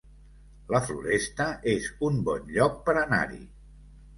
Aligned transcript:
La 0.75 0.79
Floresta 0.87 1.47
es 1.75 1.91
un 2.09 2.17
bon 2.31 2.51
lloc 2.57 2.83
per 2.89 2.99
anar-hi 3.03 3.43